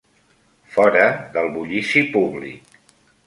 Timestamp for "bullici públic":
1.57-2.75